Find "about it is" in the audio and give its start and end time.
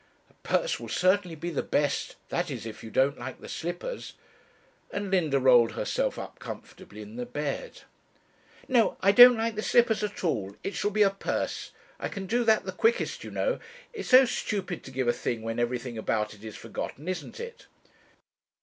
15.99-16.55